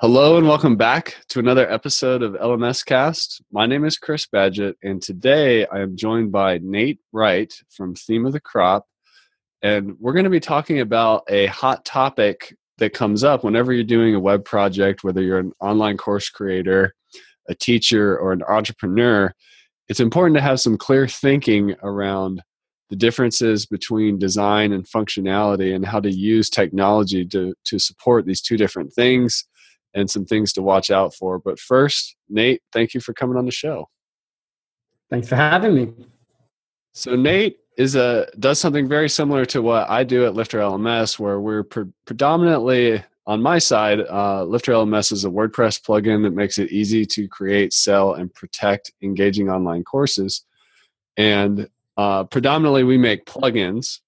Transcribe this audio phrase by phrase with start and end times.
[0.00, 3.42] Hello and welcome back to another episode of LMS Cast.
[3.50, 8.24] My name is Chris Badgett, and today I am joined by Nate Wright from Theme
[8.24, 8.86] of the Crop.
[9.60, 13.82] And we're going to be talking about a hot topic that comes up whenever you're
[13.82, 16.94] doing a web project, whether you're an online course creator,
[17.48, 19.34] a teacher, or an entrepreneur.
[19.88, 22.40] It's important to have some clear thinking around
[22.88, 28.40] the differences between design and functionality and how to use technology to, to support these
[28.40, 29.44] two different things
[29.94, 31.38] and some things to watch out for.
[31.38, 33.88] But first, Nate, thank you for coming on the show.
[35.10, 35.92] Thanks for having me.
[36.94, 41.18] So Nate is a does something very similar to what I do at Lifter LMS,
[41.18, 44.00] where we're pre- predominantly on my side.
[44.00, 48.32] Uh, Lifter LMS is a WordPress plugin that makes it easy to create, sell, and
[48.34, 50.44] protect engaging online courses.
[51.16, 54.00] And uh, predominantly, we make plugins,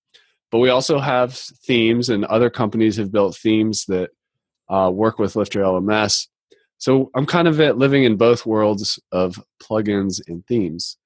[0.51, 4.11] but we also have themes, and other companies have built themes that
[4.71, 6.29] uh, work with Lifter LMS.
[6.79, 10.97] So I'm kind of living in both worlds of plugins and themes.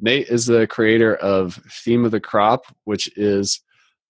[0.00, 1.54] Nate is the creator of
[1.84, 3.60] Theme of the Crop, which is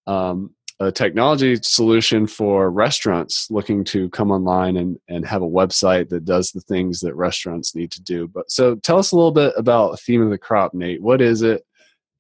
[0.07, 6.09] um, a technology solution for restaurants looking to come online and, and have a website
[6.09, 8.27] that does the things that restaurants need to do.
[8.27, 11.03] But so tell us a little bit about Theme of the Crop, Nate.
[11.03, 11.67] What is it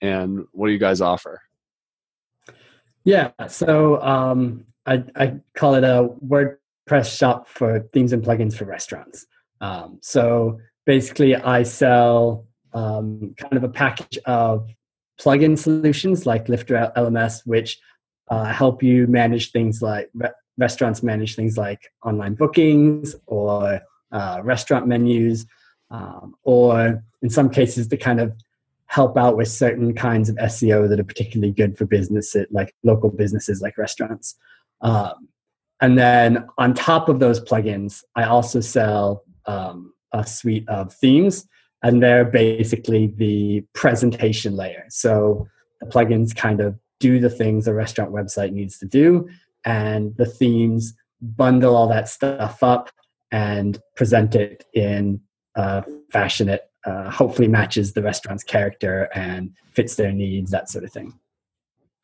[0.02, 1.40] and what do you guys offer?
[3.04, 8.54] Yeah, so um, I, I call it a word press shop for themes and plugins
[8.54, 9.26] for restaurants.
[9.60, 14.68] Um, so basically, I sell um, kind of a package of
[15.20, 17.78] plugin solutions like Lifter LMS, which
[18.28, 23.80] uh, help you manage things like re- restaurants manage things like online bookings or
[24.12, 25.46] uh, restaurant menus,
[25.90, 28.32] um, or in some cases, to kind of
[28.86, 33.08] help out with certain kinds of SEO that are particularly good for businesses like local
[33.08, 34.36] businesses like restaurants.
[34.80, 35.28] Um,
[35.80, 41.46] and then on top of those plugins, I also sell um, a suite of themes,
[41.82, 44.84] and they're basically the presentation layer.
[44.88, 45.48] So
[45.80, 49.28] the plugins kind of do the things a restaurant website needs to do,
[49.64, 52.90] and the themes bundle all that stuff up
[53.30, 55.20] and present it in
[55.54, 60.84] a fashion that uh, hopefully matches the restaurant's character and fits their needs, that sort
[60.84, 61.19] of thing.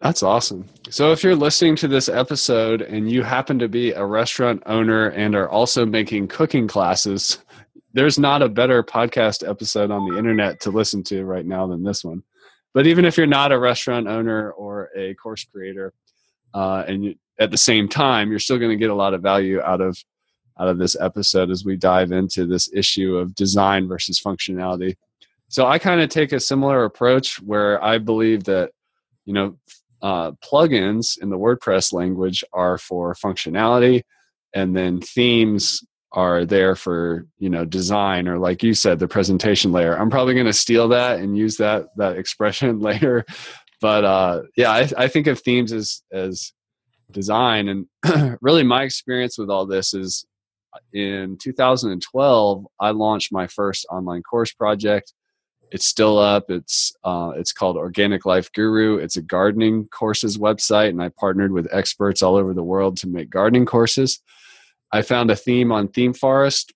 [0.00, 0.66] That's awesome.
[0.90, 5.08] So, if you're listening to this episode and you happen to be a restaurant owner
[5.08, 7.38] and are also making cooking classes,
[7.94, 11.82] there's not a better podcast episode on the internet to listen to right now than
[11.82, 12.22] this one.
[12.74, 15.94] But even if you're not a restaurant owner or a course creator,
[16.52, 19.22] uh, and you, at the same time, you're still going to get a lot of
[19.22, 19.96] value out of
[20.60, 24.96] out of this episode as we dive into this issue of design versus functionality.
[25.48, 28.72] So, I kind of take a similar approach where I believe that
[29.24, 29.56] you know
[30.02, 34.02] uh, plugins in the WordPress language are for functionality,
[34.54, 39.72] and then themes are there for you know design or like you said the presentation
[39.72, 39.98] layer.
[39.98, 43.24] I'm probably going to steal that and use that that expression later
[43.80, 46.52] but uh yeah i, I think of themes as as
[47.10, 50.26] design and really my experience with all this is
[50.92, 55.12] in 2012 i launched my first online course project
[55.70, 56.50] it's still up.
[56.50, 58.96] It's uh, it's called Organic Life Guru.
[58.96, 63.08] It's a gardening courses website, and I partnered with experts all over the world to
[63.08, 64.20] make gardening courses.
[64.92, 66.72] I found a theme on ThemeForest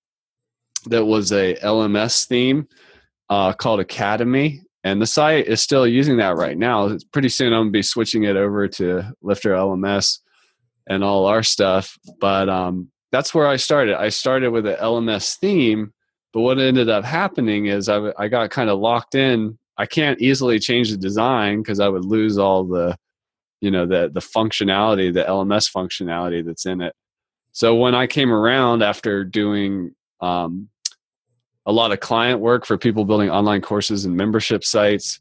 [0.87, 2.67] that was a LMS theme
[3.29, 6.97] uh, called Academy, and the site is still using that right now.
[7.13, 10.19] Pretty soon I'm gonna be switching it over to Lifter LMS
[10.89, 11.97] and all our stuff.
[12.21, 13.95] But um, that's where I started.
[13.95, 15.93] I started with an LMS theme
[16.33, 19.59] but what ended up happening is I, I got kind of locked in.
[19.77, 22.97] I can't easily change the design because I would lose all the,
[23.61, 26.95] you know, the the functionality, the LMS functionality that's in it.
[27.53, 30.69] So when I came around after doing um,
[31.67, 35.21] a lot of client work for people building online courses and membership sites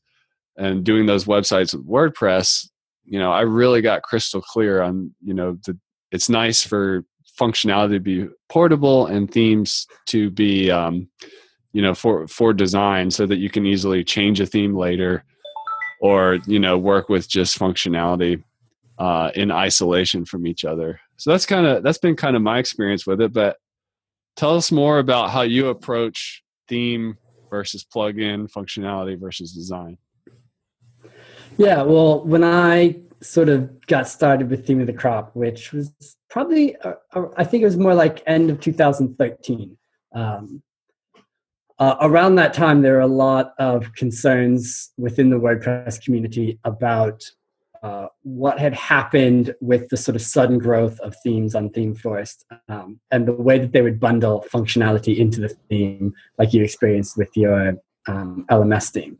[0.58, 2.70] and doing those websites with WordPress,
[3.06, 5.78] you know, I really got crystal clear on, you know, the,
[6.12, 7.06] it's nice for
[7.40, 11.08] functionality to be portable and themes to be um,
[11.74, 15.24] you know for for design so that you can easily change a theme later
[16.02, 18.44] or you know work with just functionality
[18.98, 21.00] uh, in isolation from each other.
[21.18, 23.58] So that's kind of that's been kind of my experience with it but
[24.36, 27.18] tell us more about how you approach theme
[27.50, 29.98] versus plugin functionality versus design.
[31.58, 35.92] Yeah well when i sort of got started with Theme of the Crop, which was
[36.30, 39.78] probably, uh, uh I think it was more like end of 2013.
[40.14, 40.62] Um,
[41.78, 47.24] uh, around that time, there were a lot of concerns within the WordPress community about
[47.82, 53.00] uh, what had happened with the sort of sudden growth of themes on ThemeForest um,
[53.12, 57.30] and the way that they would bundle functionality into the theme, like you experienced with
[57.38, 57.76] your
[58.08, 59.18] um, LMS theme.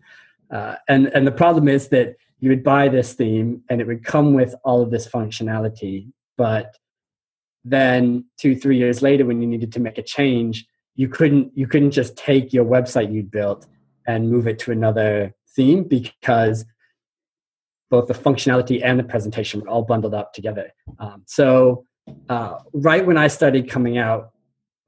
[0.52, 4.04] Uh, and and the problem is that you would buy this theme and it would
[4.04, 6.76] come with all of this functionality, but
[7.66, 10.66] then two three years later, when you needed to make a change,
[10.96, 13.68] you couldn't you couldn't just take your website you'd built
[14.08, 16.66] and move it to another theme because
[17.90, 20.72] both the functionality and the presentation were all bundled up together.
[21.00, 21.86] Um, so
[22.30, 24.32] uh, right when I started coming out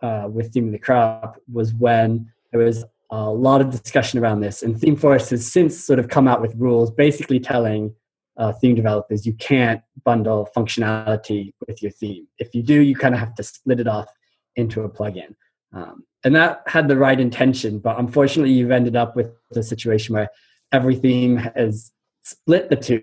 [0.01, 4.39] uh, with Theme of the Crop was when there was a lot of discussion around
[4.39, 4.63] this.
[4.63, 7.93] And ThemeForest has since sort of come out with rules basically telling
[8.37, 12.27] uh, theme developers you can't bundle functionality with your theme.
[12.39, 14.07] If you do, you kind of have to split it off
[14.55, 15.35] into a plugin.
[15.73, 20.15] Um, and that had the right intention, but unfortunately, you've ended up with a situation
[20.15, 20.29] where
[20.71, 21.91] every theme has
[22.23, 23.01] split the two,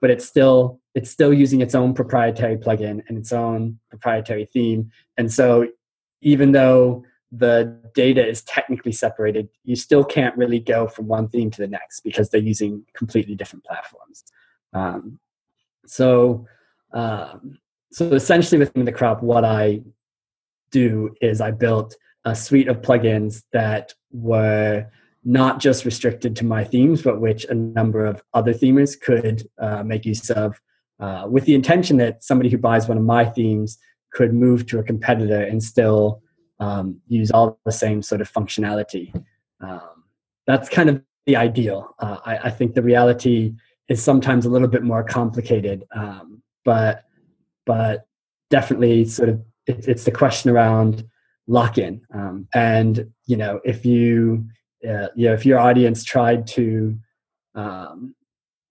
[0.00, 4.90] but it's still it's still using its own proprietary plugin and its own proprietary theme.
[5.16, 5.68] And so,
[6.22, 7.04] even though
[7.36, 11.68] the data is technically separated, you still can't really go from one theme to the
[11.68, 14.24] next because they're using completely different platforms.
[14.72, 15.18] Um,
[15.86, 16.46] so,
[16.92, 17.58] um,
[17.92, 19.82] so essentially, within the crop, what I
[20.70, 24.86] do is I built a suite of plugins that were
[25.24, 29.82] not just restricted to my themes, but which a number of other themers could uh,
[29.82, 30.60] make use of,
[31.00, 33.78] uh, with the intention that somebody who buys one of my themes
[34.12, 36.22] could move to a competitor and still
[36.64, 39.14] um, use all the same sort of functionality.
[39.60, 40.04] Um,
[40.46, 41.94] that's kind of the ideal.
[41.98, 43.54] Uh, I, I, think the reality
[43.88, 47.04] is sometimes a little bit more complicated, um, but
[47.66, 48.06] but
[48.50, 51.04] definitely sort of it, it's the question around
[51.46, 52.02] lock-in.
[52.12, 54.46] Um, and you know, if you
[54.88, 56.98] uh, you know if your audience tried to
[57.54, 58.14] um,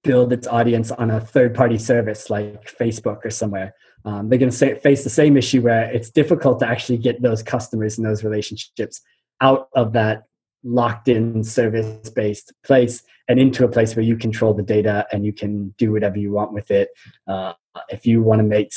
[0.04, 3.74] build its audience on a third-party service like Facebook or somewhere,
[4.06, 7.42] um, they're going to face the same issue where it's difficult to actually get those
[7.42, 9.02] customers and those relationships
[9.42, 10.24] out of that
[10.64, 15.26] locked in service based place and into a place where you control the data and
[15.26, 16.90] you can do whatever you want with it.
[17.28, 17.54] Uh,
[17.90, 18.72] if you want to make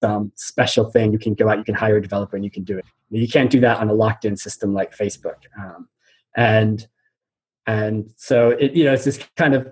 [0.00, 2.64] some special thing you can go out you can hire a developer and you can
[2.64, 2.84] do it.
[3.10, 5.36] You can't do that on a locked in system like facebook.
[5.58, 5.88] Um,
[6.36, 6.86] and
[7.66, 9.70] and so it you know it's this kind of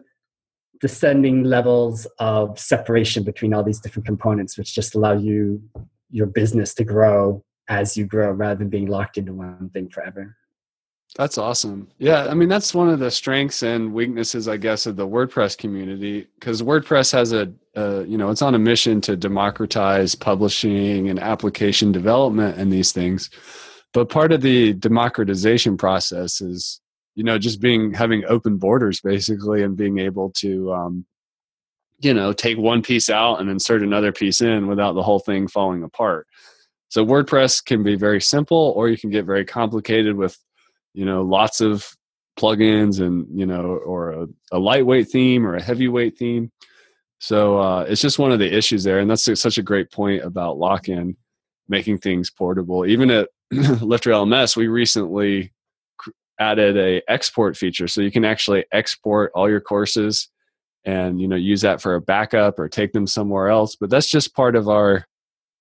[0.81, 5.63] descending levels of separation between all these different components, which just allow you
[6.11, 10.37] your business to grow as you grow rather than being locked into one thing forever.
[11.17, 11.89] That's awesome.
[11.99, 15.57] Yeah, I mean that's one of the strengths and weaknesses, I guess, of the WordPress
[15.57, 17.53] community because WordPress has a,
[18.07, 23.31] you know, it's on a mission to democratize publishing and application development and these things.
[23.95, 26.81] But part of the democratization process is
[27.17, 31.07] you know just being having open borders basically and being able to um,
[31.99, 35.49] you know take one piece out and insert another piece in without the whole thing
[35.49, 36.29] falling apart.
[36.89, 40.39] So wordpress can be very simple or you can get very complicated with
[40.95, 41.89] you know lots of
[42.39, 46.53] plugins and you know or a, a lightweight theme or a heavyweight theme.
[47.19, 50.23] So uh, it's just one of the issues there and that's such a great point
[50.23, 51.17] about lock-in
[51.67, 52.85] making things portable.
[52.85, 55.53] Even at lifter lms we recently
[56.39, 57.89] added a export feature.
[57.89, 60.29] So you can actually export all your courses
[60.85, 63.77] and you know use that for a backup or take them somewhere else.
[63.77, 65.07] But that's just part of our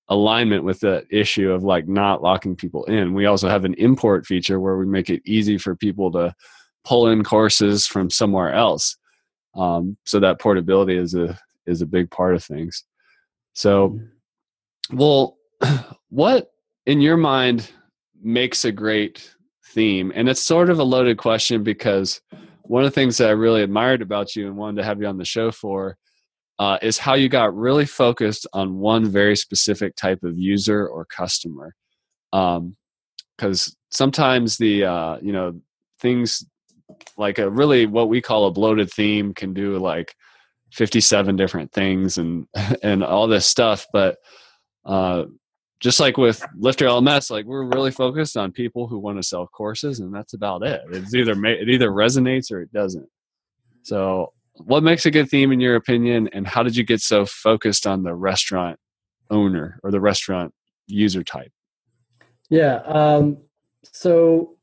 [0.08, 3.12] alignment with the issue of like not locking people in.
[3.12, 6.32] We also have an import feature where we make it easy for people to
[6.84, 8.96] pull in courses from somewhere else.
[9.56, 12.84] Um, so that portability is a is a big part of things.
[13.54, 14.96] So mm-hmm.
[14.96, 15.38] well
[16.10, 16.52] what
[16.86, 17.70] in your mind
[18.22, 19.34] makes a great
[19.76, 20.10] theme.
[20.14, 22.22] And it's sort of a loaded question because
[22.62, 25.06] one of the things that I really admired about you and wanted to have you
[25.06, 25.98] on the show for
[26.58, 31.04] uh, is how you got really focused on one very specific type of user or
[31.04, 31.74] customer.
[32.32, 35.60] Because um, sometimes the uh, you know
[36.00, 36.44] things
[37.18, 40.14] like a really what we call a bloated theme can do like
[40.72, 42.46] 57 different things and
[42.82, 44.16] and all this stuff, but
[44.86, 45.24] uh,
[45.80, 49.46] just like with Lifter LMS, like we're really focused on people who want to sell
[49.46, 50.82] courses, and that's about it.
[50.90, 53.08] It's either it either resonates or it doesn't.
[53.82, 57.26] So, what makes a good theme in your opinion, and how did you get so
[57.26, 58.78] focused on the restaurant
[59.30, 60.54] owner or the restaurant
[60.86, 61.52] user type?
[62.48, 62.76] Yeah.
[62.86, 63.38] Um,
[63.92, 64.56] so,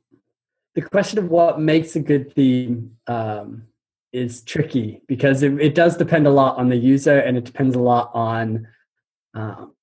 [0.73, 3.63] the question of what makes a good theme um,
[4.11, 7.75] is tricky because it, it, does depend a lot on the user, and it depends
[7.75, 8.67] a lot on
[9.35, 9.73] um,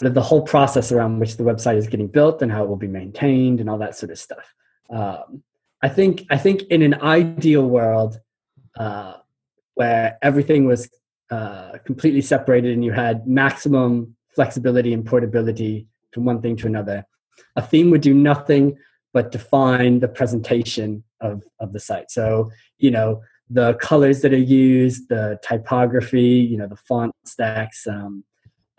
[0.00, 2.68] sort of the whole process around which the website is getting built and how it
[2.70, 4.54] will be maintained and all that sort of stuff.
[4.88, 5.42] Um,
[5.82, 8.18] I think I think in an ideal world,
[8.78, 9.14] uh,
[9.74, 10.88] where everything was
[11.30, 17.04] uh, completely separated and you had maximum flexibility and portability from one thing to another.
[17.56, 18.78] A theme would do nothing
[19.12, 22.10] but define the presentation of, of the site.
[22.10, 27.86] So, you know, the colors that are used, the typography, you know, the font stacks,
[27.86, 28.24] um,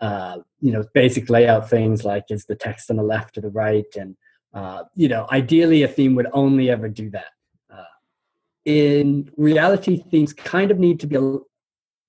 [0.02, 3.50] uh, you know, basic layout things like is the text on the left or the
[3.50, 3.86] right.
[3.96, 4.16] And,
[4.52, 7.30] uh, you know, ideally a theme would only ever do that.
[7.72, 7.84] Uh,
[8.64, 11.20] in reality, themes kind of need to be a,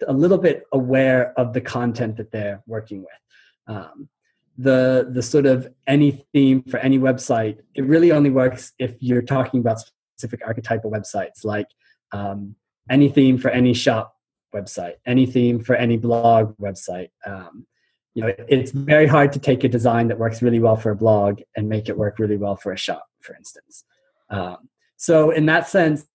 [0.07, 3.77] a, little bit aware of the content that they're working with.
[3.77, 4.09] Um,
[4.57, 9.23] the the sort of any theme for any website it really only works if you're
[9.23, 11.65] talking about specific archetypal websites like
[12.11, 12.55] um,
[12.87, 14.15] any theme for any shop
[14.53, 17.65] website any theme for any blog website um,
[18.13, 20.95] you know it's very hard to take a design that works really well for a
[20.95, 23.83] blog and make it work really well for a shop for instance
[24.29, 26.05] um, so in that sense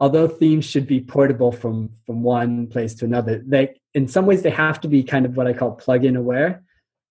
[0.00, 4.42] although themes should be portable from from one place to another they in some ways
[4.42, 6.62] they have to be kind of what i call plugin aware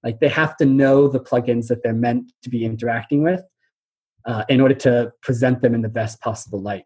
[0.05, 3.41] like they have to know the plugins that they're meant to be interacting with
[4.25, 6.85] uh, in order to present them in the best possible light.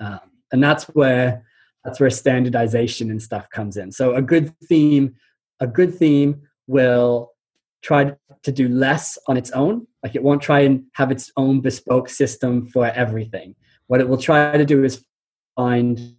[0.00, 1.44] Um, and that's where
[1.84, 3.90] that's where standardization and stuff comes in.
[3.90, 5.16] So a good theme,
[5.58, 7.32] a good theme will
[7.82, 9.86] try to do less on its own.
[10.02, 13.54] Like it won't try and have its own bespoke system for everything.
[13.86, 15.04] What it will try to do is
[15.56, 16.16] find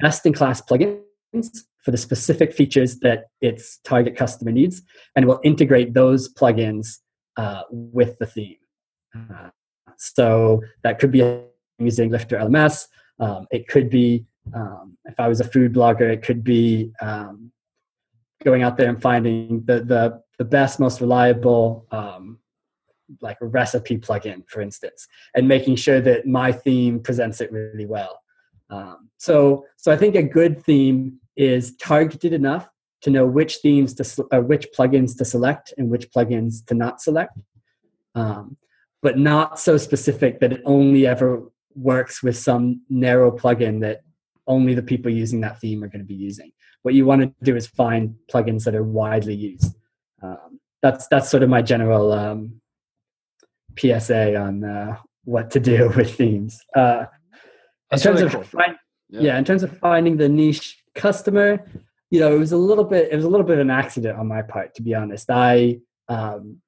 [0.00, 4.82] best in class plugins for the specific features that its target customer needs,
[5.16, 6.98] and will integrate those plugins
[7.36, 8.56] uh, with the theme.
[9.14, 9.48] Uh,
[9.96, 11.42] so that could be
[11.78, 12.86] using Lifter LMS.
[13.18, 17.50] Um, it could be, um, if I was a food blogger, it could be um,
[18.44, 22.38] going out there and finding the the, the best, most reliable, um,
[23.20, 28.22] like recipe plugin, for instance, and making sure that my theme presents it really well.
[28.70, 32.68] Um, so, so I think a good theme is targeted enough
[33.02, 37.00] to know which themes to or which plugins to select and which plugins to not
[37.00, 37.36] select,
[38.14, 38.56] um,
[39.02, 44.02] but not so specific that it only ever works with some narrow plugin that
[44.50, 46.50] only the people using that theme are going to be using.
[46.82, 49.74] What you want to do is find plugins that are widely used.
[50.22, 52.60] Um, that's that's sort of my general um,
[53.78, 56.60] PSA on uh, what to do with themes.
[56.74, 57.04] Uh,
[57.92, 58.42] in terms really of cool.
[58.42, 58.76] find,
[59.08, 59.20] yeah.
[59.20, 61.64] yeah, in terms of finding the niche customer,
[62.10, 64.18] you know, it was a little bit it was a little bit of an accident
[64.18, 65.30] on my part, to be honest.
[65.30, 65.78] I
[66.08, 66.60] um,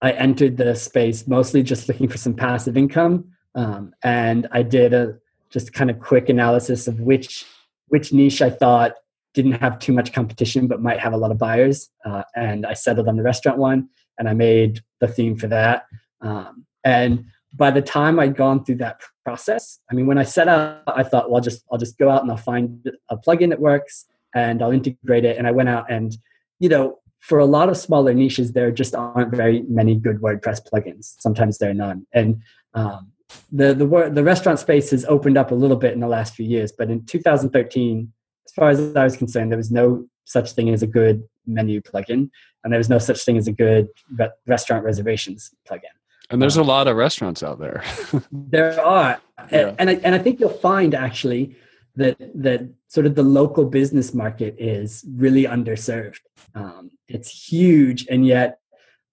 [0.00, 4.94] I entered the space mostly just looking for some passive income, um, and I did
[4.94, 5.18] a
[5.50, 7.44] just kind of quick analysis of which
[7.88, 8.94] which niche I thought
[9.34, 12.74] didn't have too much competition but might have a lot of buyers, uh, and I
[12.74, 13.88] settled on the restaurant one,
[14.18, 15.86] and I made the theme for that.
[16.20, 20.48] Um, and by the time I'd gone through that process, I mean, when I set
[20.48, 23.50] up, I thought, well, I'll just I'll just go out and I'll find a plugin
[23.50, 25.38] that works and I'll integrate it.
[25.38, 26.16] And I went out and,
[26.58, 30.60] you know, for a lot of smaller niches, there just aren't very many good WordPress
[30.70, 31.14] plugins.
[31.18, 32.06] Sometimes there are none.
[32.12, 32.42] And
[32.74, 33.12] um,
[33.52, 36.46] the the the restaurant space has opened up a little bit in the last few
[36.46, 38.12] years, but in 2013,
[38.46, 41.80] as far as I was concerned, there was no such thing as a good menu
[41.80, 42.30] plugin,
[42.64, 45.94] and there was no such thing as a good re- restaurant reservations plugin.
[46.30, 47.82] And there's a lot of restaurants out there.
[48.32, 49.18] there are,
[49.50, 49.74] yeah.
[49.78, 51.56] and I, and I think you'll find actually
[51.96, 56.20] that that sort of the local business market is really underserved.
[56.54, 58.60] Um, it's huge, and yet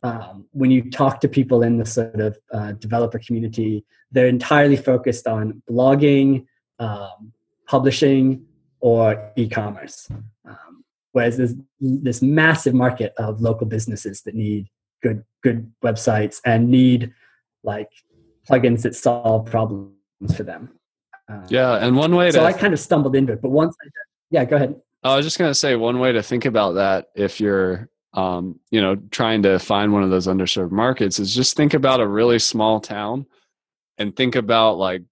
[0.06, 4.78] um, when you talk to people in the sort of uh, developer community, they're entirely
[4.78, 6.46] focused on blogging,
[6.78, 7.34] um,
[7.68, 8.46] publishing,
[8.82, 10.08] or e-commerce.
[10.46, 10.84] Um,
[11.14, 14.70] whereas there's this massive market of local businesses that need
[15.02, 17.12] good good websites and need
[17.64, 17.90] like
[18.48, 19.92] plugins that solve problems
[20.38, 20.70] for them.
[21.28, 23.76] Uh, yeah, and one way so to I kind of stumbled into it, but once
[23.84, 23.90] I
[24.30, 24.80] yeah, go ahead.
[25.04, 28.82] I was just gonna say one way to think about that if you're um, you
[28.82, 32.40] know trying to find one of those underserved markets is just think about a really
[32.40, 33.26] small town
[33.98, 35.04] and think about like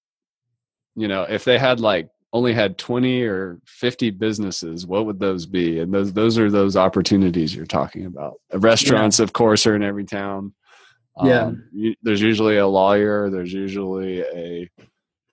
[0.95, 5.45] you know if they had like only had 20 or 50 businesses what would those
[5.45, 5.79] be?
[5.79, 8.39] And those those are those opportunities you're talking about.
[8.53, 9.23] Restaurants yeah.
[9.23, 10.53] of course are in every town.
[11.17, 14.67] Um, yeah you, there's usually a lawyer there's usually a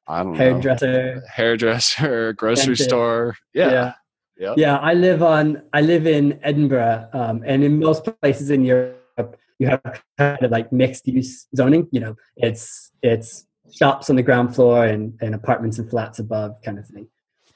[0.07, 1.15] i don't hairdresser.
[1.15, 2.91] know hairdresser grocery Dentist.
[2.91, 3.35] store.
[3.55, 3.71] Yeah.
[3.71, 3.93] yeah
[4.41, 4.55] Yep.
[4.57, 5.63] Yeah, I live on.
[5.73, 10.51] I live in Edinburgh, um, and in most places in Europe, you have kind of
[10.51, 11.87] like mixed use zoning.
[11.93, 16.57] You know, it's it's shops on the ground floor and, and apartments and flats above
[16.63, 17.07] kind of thing.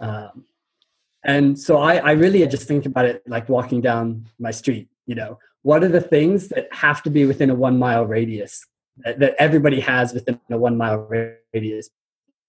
[0.00, 0.44] Um,
[1.24, 5.14] and so I, I really just think about it like walking down my street, you
[5.14, 8.64] know, what are the things that have to be within a one mile radius
[8.98, 11.08] that, that everybody has within a one mile
[11.52, 11.88] radius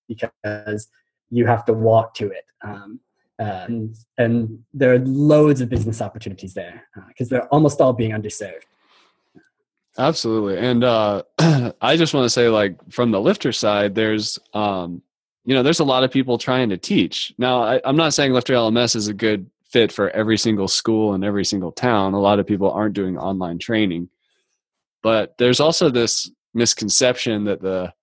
[0.08, 0.90] because
[1.30, 2.44] you have to walk to it.
[2.64, 3.00] Um,
[3.38, 8.12] And, and there are loads of business opportunities there because uh, they're almost all being
[8.12, 8.64] underserved.
[9.98, 10.58] Absolutely.
[10.58, 11.24] And uh,
[11.82, 15.02] I just want to say, like, from the lifter side, there's, um,
[15.46, 17.34] you know, there's a lot of people trying to teach.
[17.38, 21.14] Now, I, I'm not saying Lifter LMS is a good fit for every single school
[21.14, 22.14] and every single town.
[22.14, 24.10] A lot of people aren't doing online training.
[25.02, 27.94] But there's also this misconception that the,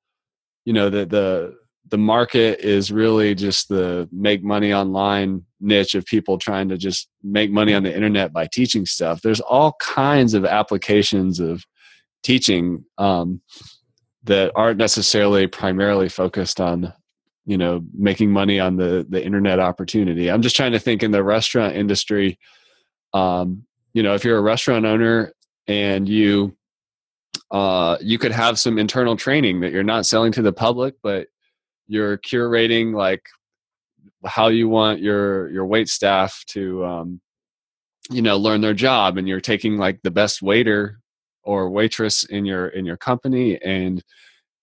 [0.65, 1.57] you know, that the,
[1.93, 7.11] the market is really just the make money online niche of people trying to just
[7.23, 9.21] make money on the internet by teaching stuff.
[9.21, 11.67] There's all kinds of applications of
[12.23, 13.43] teaching um,
[14.25, 16.95] that aren't necessarily primarily focused on
[17.45, 21.11] you know making money on the the internet opportunity i'm just trying to think in
[21.11, 22.39] the restaurant industry
[23.15, 25.33] um, you know if you're a restaurant owner
[25.67, 26.57] and you
[27.51, 31.27] uh, you could have some internal training that you're not selling to the public but
[31.93, 33.23] you're curating like
[34.25, 37.21] how you want your your wait staff to um,
[38.11, 40.99] you know learn their job and you're taking like the best waiter
[41.45, 44.03] or waitress in your in your company and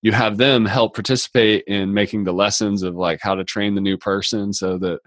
[0.01, 3.81] you have them help participate in making the lessons of like how to train the
[3.81, 4.99] new person so that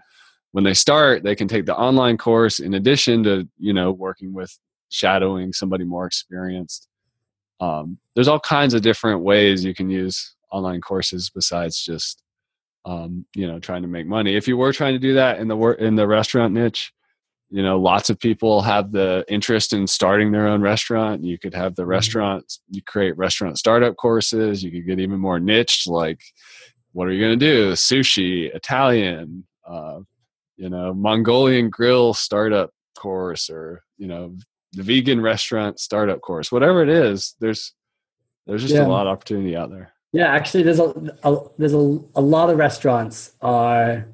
[0.51, 4.33] when they start they can take the online course in addition to you know working
[4.33, 4.57] with
[4.93, 6.87] shadowing somebody more experienced.
[7.59, 12.23] Um, there's all kinds of different ways you can use online courses besides just
[12.85, 14.35] um, you know trying to make money.
[14.35, 16.93] If you were trying to do that in the work in the restaurant niche
[17.53, 21.23] you know lots of people have the interest in starting their own restaurant.
[21.23, 21.91] You could have the mm-hmm.
[21.91, 24.63] restaurants you create restaurant startup courses.
[24.63, 26.19] You could get even more niched like
[26.93, 27.73] what are you going to do?
[27.73, 29.99] Sushi italian uh,
[30.57, 34.35] you know mongolian grill startup course or you know
[34.71, 36.51] the vegan restaurant startup course.
[36.51, 37.73] Whatever it is there's
[38.47, 38.85] there's just yeah.
[38.85, 40.93] a lot of opportunity out there yeah actually there's a,
[41.23, 44.07] a there's a, a lot of restaurants are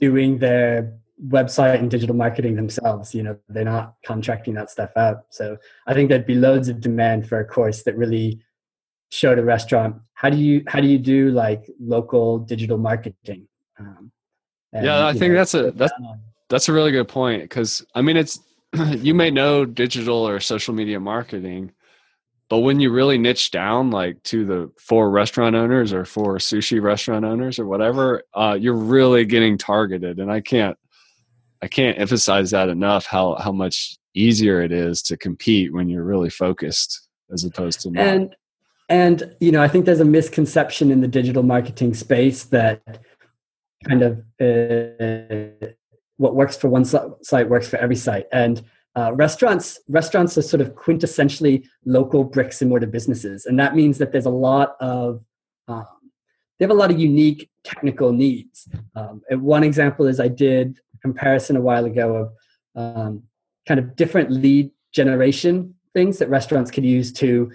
[0.00, 0.94] doing their
[1.28, 3.14] website and digital marketing themselves.
[3.14, 5.26] You know they're not contracting that stuff out.
[5.30, 8.40] So i think there'd be loads of demand for a course that really
[9.10, 13.46] showed a restaurant how do you how do you do like local digital marketing?
[13.78, 14.10] Um,
[14.72, 15.92] and, yeah i think know, that's a that's
[16.48, 18.40] that's a really good point because i mean it's
[18.90, 21.72] you may know digital or social media marketing
[22.48, 26.80] but when you really niche down like to the four restaurant owners or four sushi
[26.80, 30.76] restaurant owners or whatever uh, you're really getting targeted and i can't
[31.64, 36.04] I can't emphasize that enough how how much easier it is to compete when you're
[36.04, 38.06] really focused as opposed to not.
[38.06, 38.36] And
[38.90, 42.82] and you know, I think there's a misconception in the digital marketing space that
[43.88, 45.68] kind of uh,
[46.18, 48.26] what works for one site works for every site.
[48.30, 48.62] And
[48.96, 53.98] uh, restaurants restaurants are sort of quintessentially local bricks and mortar businesses, and that means
[53.98, 55.20] that there's a lot of
[55.68, 55.86] um,
[56.58, 58.68] they have a lot of unique technical needs.
[58.94, 62.32] Um, one example is I did a comparison a while ago
[62.76, 63.22] of um,
[63.66, 67.50] kind of different lead generation things that restaurants could use to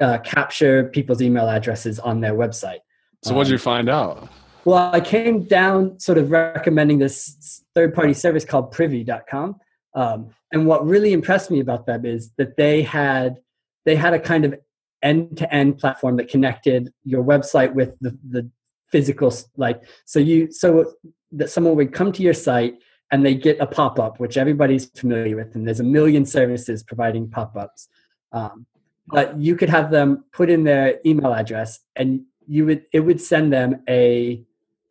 [0.00, 2.78] uh, capture people's email addresses on their website.
[3.22, 4.28] So, what did you um, find out?
[4.64, 9.56] Well, I came down sort of recommending this third party service called privy.com.
[9.94, 13.36] Um, and what really impressed me about them is that they had
[13.84, 14.54] they had a kind of
[15.02, 18.48] end to end platform that connected your website with the, the
[18.90, 20.92] physical like so you so
[21.32, 22.74] that someone would come to your site
[23.12, 26.82] and they get a pop up, which everybody's familiar with, and there's a million services
[26.82, 27.88] providing pop ups.
[28.32, 28.66] Um,
[29.06, 33.20] but you could have them put in their email address, and you would it would
[33.20, 34.42] send them a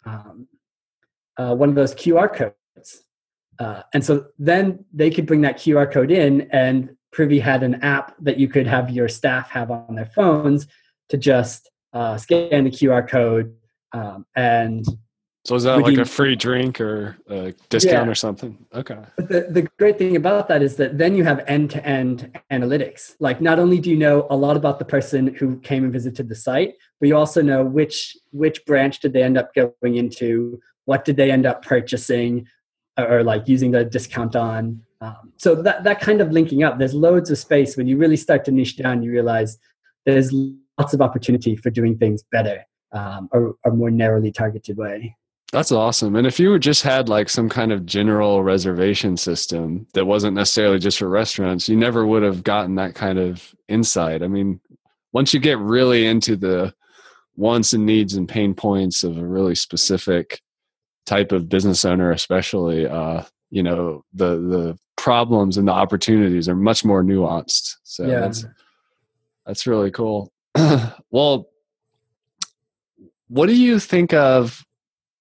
[0.06, 0.48] um,
[1.38, 3.04] uh, one of those QR codes,
[3.60, 7.76] uh, and so then they could bring that QR code in, and Privy had an
[7.84, 10.68] app that you could have your staff have on their phones
[11.10, 13.54] to just uh, scan the QR code
[13.94, 14.86] um, and
[15.44, 18.12] so is that like a free drink or a discount yeah.
[18.12, 18.64] or something?
[18.76, 19.00] Okay.
[19.16, 23.16] But the, the great thing about that is that then you have end-to-end analytics.
[23.20, 26.30] Like not only do you know a lot about the person who came and visited
[26.30, 30.60] the site, but you also know which which branch did they end up going into,
[30.86, 32.46] what did they end up purchasing,
[33.10, 34.82] or like using the discount on.
[35.02, 37.76] Um, so that that kind of linking up, there's loads of space.
[37.76, 39.58] When you really start to niche down, you realize
[40.06, 40.32] there's
[40.78, 45.16] lots of opportunity for doing things better um, or, or more narrowly targeted way.
[45.52, 46.16] That's awesome.
[46.16, 50.80] And if you just had like some kind of general reservation system that wasn't necessarily
[50.80, 54.24] just for restaurants, you never would have gotten that kind of insight.
[54.24, 54.62] I mean,
[55.12, 56.74] once you get really into the
[57.36, 60.42] wants and needs and pain points of a really specific
[61.12, 66.56] type of business owner, especially, uh, you know, the the problems and the opportunities are
[66.56, 67.76] much more nuanced.
[67.84, 68.19] So yeah.
[68.21, 68.45] that's
[69.45, 70.32] that's really cool.
[71.12, 71.50] well,
[73.28, 74.65] what do you think of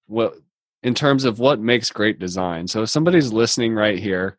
[0.07, 0.35] what
[0.83, 2.67] in terms of what makes great design.
[2.67, 4.37] So if somebody's listening right here,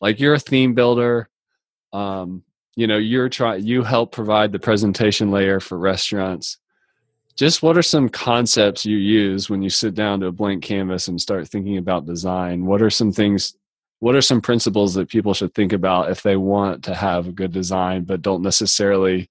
[0.00, 1.28] like you're a theme builder,
[1.92, 2.42] um,
[2.74, 6.58] you know, you're trying you help provide the presentation layer for restaurants.
[7.36, 11.08] Just what are some concepts you use when you sit down to a blank canvas
[11.08, 12.64] and start thinking about design?
[12.64, 13.54] What are some things
[13.98, 17.32] what are some principles that people should think about if they want to have a
[17.32, 19.30] good design but don't necessarily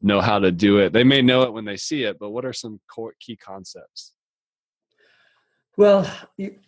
[0.00, 0.92] know how to do it?
[0.92, 4.12] They may know it when they see it, but what are some core key concepts?
[5.76, 6.10] Well,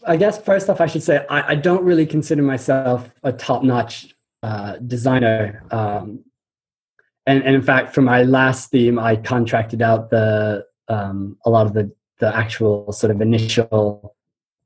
[0.07, 4.15] I guess first off, I should say I, I don't really consider myself a top-notch
[4.43, 5.65] uh, designer.
[5.71, 6.26] Um,
[7.27, 11.67] and, and, in fact, for my last theme, I contracted out the um, a lot
[11.67, 14.15] of the the actual sort of initial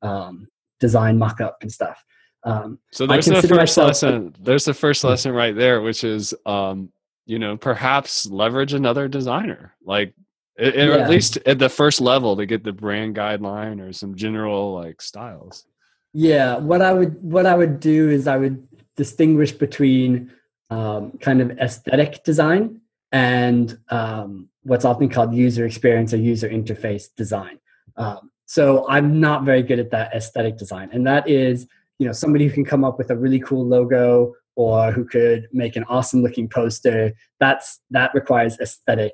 [0.03, 2.05] um, design mock-up and stuff.
[2.45, 4.35] Um, so there's the first lesson.
[4.41, 6.91] There's the first lesson right there, which is um,
[7.27, 10.15] you know perhaps leverage another designer, like
[10.57, 10.87] it, yeah.
[10.87, 14.75] or at least at the first level to get the brand guideline or some general
[14.75, 15.65] like styles.
[16.13, 20.33] Yeah, what I would what I would do is I would distinguish between
[20.71, 22.81] um, kind of aesthetic design
[23.13, 27.59] and um, what's often called user experience or user interface design.
[27.97, 31.67] Um, so I'm not very good at that aesthetic design, and that is
[32.01, 35.49] you know somebody who can come up with a really cool logo or who could
[35.53, 39.13] make an awesome looking poster that's that requires aesthetic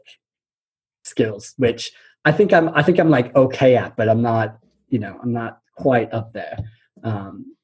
[1.05, 1.93] skills which
[2.25, 5.33] i think i'm i think i'm like okay at but i'm not you know i'm
[5.33, 6.59] not quite up there
[7.03, 7.56] um,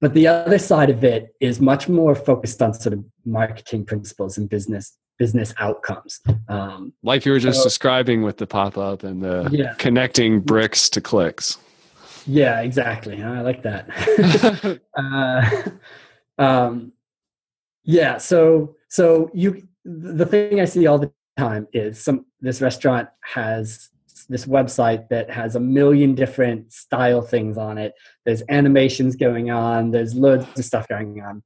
[0.00, 4.38] but the other side of it is much more focused on sort of marketing principles
[4.38, 9.22] and business business outcomes um, like you were just so, describing with the pop-up and
[9.22, 9.72] the yeah.
[9.78, 11.56] connecting bricks to clicks
[12.26, 13.22] yeah, exactly.
[13.22, 14.80] I like that.
[16.38, 16.92] uh, um,
[17.84, 18.18] yeah.
[18.18, 23.90] So, so you, the thing I see all the time is some, this restaurant has
[24.28, 27.92] this website that has a million different style things on it.
[28.24, 29.90] There's animations going on.
[29.90, 31.42] There's loads of stuff going on.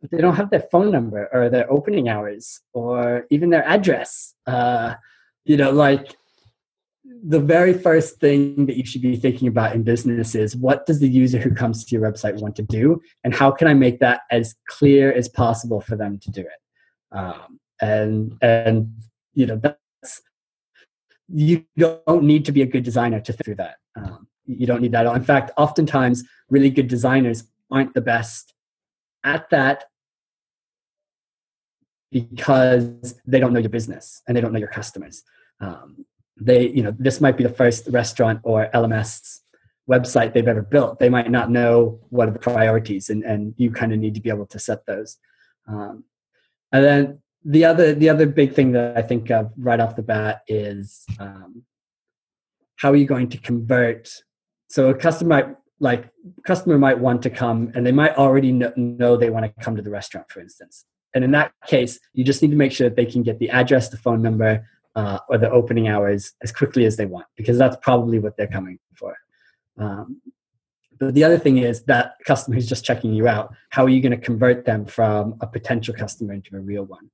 [0.00, 4.34] But they don't have their phone number or their opening hours or even their address.
[4.46, 4.94] Uh,
[5.44, 6.14] you know, like
[7.22, 11.00] the very first thing that you should be thinking about in business is what does
[11.00, 13.98] the user who comes to your website want to do and how can i make
[14.00, 18.92] that as clear as possible for them to do it um, and and
[19.34, 19.79] you know that's
[21.32, 24.92] you don't need to be a good designer to through that um, you don't need
[24.92, 28.54] that in fact oftentimes really good designers aren't the best
[29.24, 29.84] at that
[32.10, 35.22] because they don't know your business and they don't know your customers.
[35.60, 36.04] Um,
[36.40, 39.40] they you know this might be the first restaurant or lms
[39.88, 40.98] website they've ever built.
[40.98, 44.20] They might not know what are the priorities and, and you kind of need to
[44.20, 45.18] be able to set those.
[45.66, 46.04] Um,
[46.72, 50.02] and then the other the other big thing that i think of right off the
[50.02, 51.62] bat is um,
[52.76, 54.10] how are you going to convert
[54.68, 56.10] so a customer might, like
[56.46, 59.74] customer might want to come and they might already know, know they want to come
[59.74, 62.88] to the restaurant for instance and in that case you just need to make sure
[62.88, 66.52] that they can get the address the phone number uh, or the opening hours as
[66.52, 69.16] quickly as they want because that's probably what they're coming for.
[69.78, 70.20] Um,
[70.98, 74.02] but the other thing is that customer who's just checking you out, how are you
[74.02, 77.10] going to convert them from a potential customer into a real one?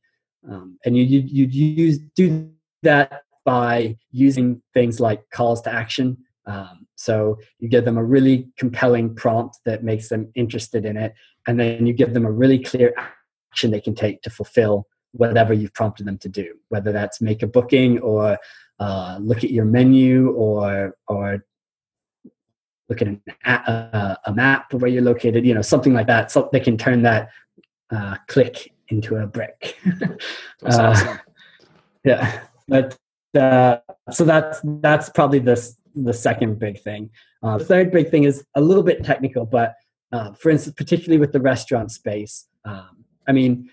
[0.51, 2.51] Um, and you you use do
[2.83, 6.19] that by using things like calls to action.
[6.47, 11.15] Um, so you give them a really compelling prompt that makes them interested in it,
[11.47, 12.95] and then you give them a really clear
[13.51, 17.43] action they can take to fulfill whatever you've prompted them to do, whether that's make
[17.43, 18.39] a booking or
[18.79, 21.45] uh, look at your menu or or
[22.89, 26.31] look at an, a, a, map of where you're located, you know, something like that.
[26.31, 27.31] So they can turn that
[27.91, 29.77] uh, click into a brick.
[30.61, 31.19] that's uh, awesome.
[32.05, 32.97] Yeah, but
[33.37, 33.79] uh,
[34.13, 35.61] so that's that's probably the
[35.97, 37.11] the second big thing.
[37.43, 39.75] Uh, the third big thing is a little bit technical, but
[40.13, 42.47] uh, for instance, particularly with the restaurant space.
[42.65, 43.71] Um, I mean,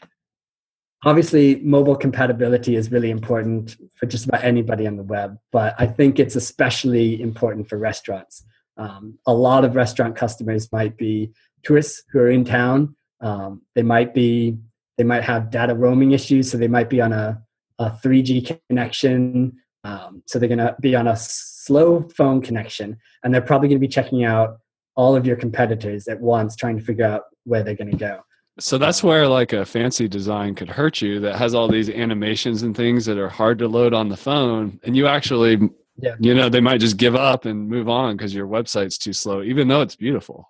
[1.05, 5.85] obviously mobile compatibility is really important for just about anybody on the web but i
[5.85, 8.45] think it's especially important for restaurants
[8.77, 11.31] um, a lot of restaurant customers might be
[11.63, 14.57] tourists who are in town um, they might be
[14.97, 17.41] they might have data roaming issues so they might be on a,
[17.79, 19.53] a 3g connection
[19.85, 23.77] um, so they're going to be on a slow phone connection and they're probably going
[23.77, 24.57] to be checking out
[24.95, 28.21] all of your competitors at once trying to figure out where they're going to go
[28.59, 32.61] so that's where like a fancy design could hurt you that has all these animations
[32.61, 35.59] and things that are hard to load on the phone and you actually
[35.97, 36.15] yeah.
[36.19, 39.41] you know they might just give up and move on because your website's too slow
[39.43, 40.49] even though it's beautiful.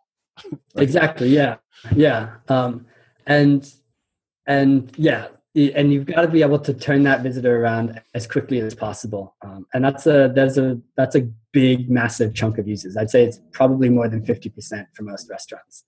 [0.78, 1.56] exactly, yeah.
[1.96, 2.36] Yeah.
[2.50, 2.86] Um
[3.26, 3.72] and
[4.48, 8.60] and yeah, and you've got to be able to turn that visitor around as quickly
[8.60, 12.98] as possible um, and that's a there's a that's a big, massive chunk of users.
[12.98, 15.86] I'd say it's probably more than 50% for most restaurants.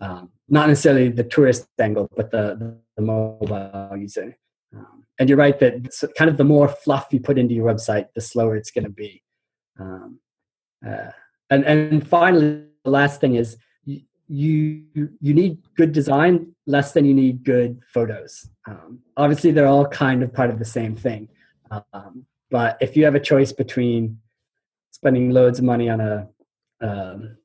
[0.00, 4.36] Um, not necessarily the tourist angle, but the, the mobile user.
[4.74, 8.06] Um, and you're right that kind of the more fluff you put into your website,
[8.14, 9.22] the slower it's going to be.
[9.78, 10.18] Um,
[10.84, 11.10] uh,
[11.50, 13.56] and and finally, the last thing is
[14.32, 14.82] you
[15.20, 18.48] you need good design less than you need good photos.
[18.66, 21.28] Um, obviously, they're all kind of part of the same thing.
[21.70, 24.18] Um, but if you have a choice between
[24.90, 26.28] spending loads of money on a
[26.80, 27.36] um,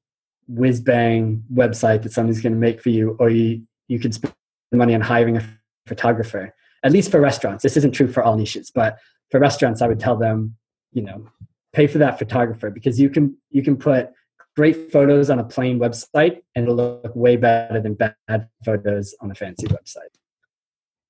[0.48, 4.34] whiz bang website that somebody's going to make for you, or you you could spend
[4.72, 5.44] money on hiring a
[5.88, 6.56] photographer.
[6.84, 8.98] At least for restaurants, this isn't true for all niches, but
[9.30, 10.56] for restaurants, I would tell them,
[10.94, 11.28] you know,
[11.74, 14.12] pay for that photographer because you can you can put
[14.58, 19.30] great photos on a plain website and it'll look way better than bad photos on
[19.30, 20.10] a fancy website.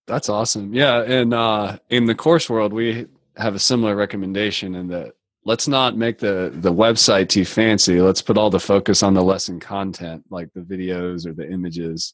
[0.05, 0.73] That's awesome.
[0.73, 3.07] Yeah, and uh, in the course world, we
[3.37, 5.13] have a similar recommendation in that
[5.45, 8.01] let's not make the the website too fancy.
[8.01, 12.13] Let's put all the focus on the lesson content, like the videos or the images.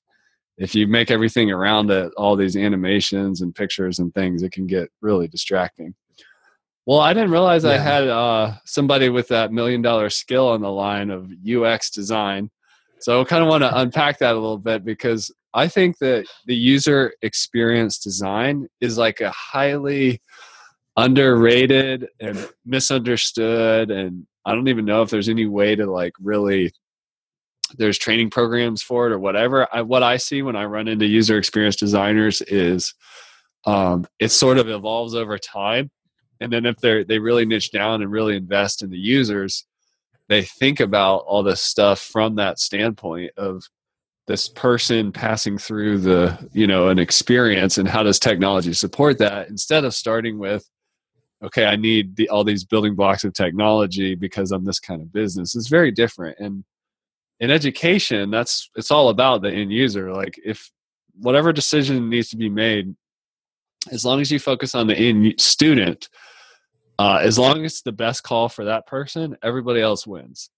[0.58, 4.68] If you make everything around it, all these animations and pictures and things, it can
[4.68, 5.96] get really distracting.
[6.86, 7.72] Well, I didn't realize yeah.
[7.72, 12.50] I had uh, somebody with that million dollar skill on the line of UX design.
[13.00, 16.26] So I kind of want to unpack that a little bit because I think that
[16.46, 20.22] the user experience design is like a highly
[20.96, 26.72] underrated and misunderstood and I don't even know if there's any way to like really
[27.78, 29.68] there's training programs for it or whatever.
[29.74, 32.94] I, what I see when I run into user experience designers is
[33.66, 35.90] um, it sort of evolves over time
[36.44, 39.66] and then if they they really niche down and really invest in the users
[40.30, 43.64] they think about all this stuff from that standpoint of
[44.26, 49.50] this person passing through the you know an experience and how does technology support that
[49.50, 50.70] instead of starting with
[51.44, 55.12] okay i need the, all these building blocks of technology because i'm this kind of
[55.12, 55.56] business.
[55.56, 56.38] It's very different.
[56.40, 56.64] And
[57.40, 60.14] in education that's it's all about the end user.
[60.14, 60.72] Like if
[61.16, 62.96] whatever decision needs to be made
[63.92, 66.08] as long as you focus on the end student,
[67.00, 70.50] uh, as long as it's the best call for that person, everybody else wins.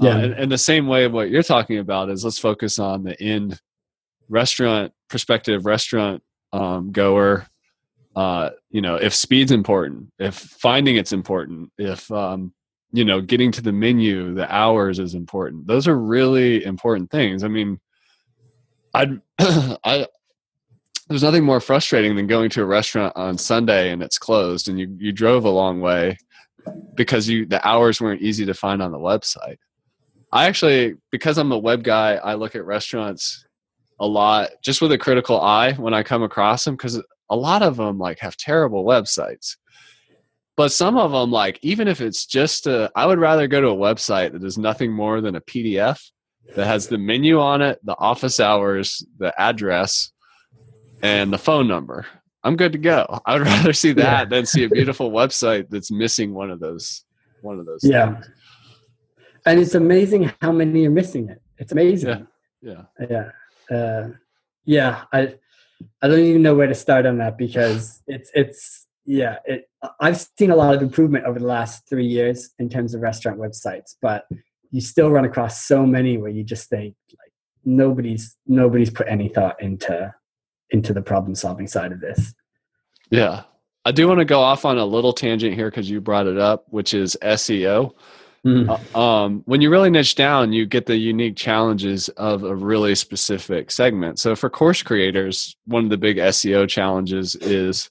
[0.00, 0.14] Uh, yeah.
[0.14, 3.04] Uh, and, and, the same way of what you're talking about is let's focus on
[3.04, 3.60] the end
[4.28, 7.46] restaurant prospective restaurant um, goer.
[8.16, 12.52] Uh, you know, if speed's important, if finding it's important, if um,
[12.92, 15.66] you know, getting to the menu, the hours is important.
[15.66, 17.42] Those are really important things.
[17.42, 17.80] I mean,
[18.94, 20.06] I'd I
[21.08, 24.78] there's nothing more frustrating than going to a restaurant on Sunday and it's closed and
[24.78, 26.16] you, you drove a long way
[26.94, 29.58] because you the hours weren't easy to find on the website.
[30.32, 33.44] I actually because I'm a web guy, I look at restaurants
[34.00, 37.62] a lot just with a critical eye when I come across them because a lot
[37.62, 39.56] of them like have terrible websites.
[40.56, 43.68] But some of them like even if it's just a I would rather go to
[43.68, 46.00] a website that is nothing more than a PDF
[46.56, 50.12] that has the menu on it, the office hours, the address,
[51.02, 52.06] and the phone number.
[52.42, 53.20] I'm good to go.
[53.26, 54.24] I would rather see that yeah.
[54.24, 57.04] than see a beautiful website that's missing one of those
[57.42, 57.80] one of those.
[57.82, 58.14] Yeah.
[58.14, 58.30] Things.
[59.46, 61.42] And it's amazing how many are missing it.
[61.58, 62.26] It's amazing.
[62.62, 62.84] Yeah.
[63.00, 63.30] Yeah.
[63.70, 63.76] Yeah.
[63.76, 64.08] Uh,
[64.64, 65.04] yeah.
[65.12, 65.34] I
[66.02, 69.68] I don't even know where to start on that because it's it's yeah, it
[70.00, 73.38] I've seen a lot of improvement over the last three years in terms of restaurant
[73.38, 74.24] websites, but
[74.70, 77.32] you still run across so many where you just think like
[77.64, 80.12] nobody's nobody's put any thought into
[80.70, 82.34] into the problem solving side of this.
[83.10, 83.42] Yeah.
[83.84, 86.38] I do want to go off on a little tangent here because you brought it
[86.38, 87.92] up, which is SEO.
[88.46, 88.78] Mm.
[88.94, 92.94] Uh, um, when you really niche down, you get the unique challenges of a really
[92.94, 94.18] specific segment.
[94.18, 97.90] So, for course creators, one of the big SEO challenges is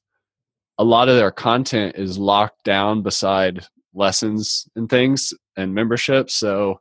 [0.78, 6.36] a lot of their content is locked down beside lessons and things and memberships.
[6.36, 6.80] So,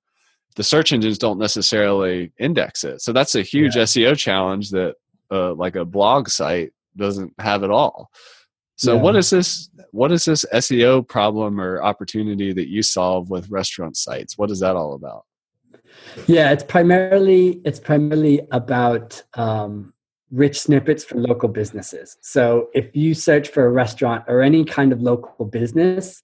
[0.57, 3.00] the search engines don't necessarily index it.
[3.00, 3.85] So, that's a huge yeah.
[3.85, 4.96] SEO challenge that
[5.33, 8.11] uh, like a blog site doesn't have it all.
[8.77, 9.01] So yeah.
[9.01, 13.97] what is this what is this SEO problem or opportunity that you solve with restaurant
[13.97, 14.37] sites?
[14.37, 15.25] What is that all about?
[16.27, 19.92] Yeah, it's primarily it's primarily about um,
[20.31, 22.16] rich snippets for local businesses.
[22.23, 26.23] So if you search for a restaurant or any kind of local business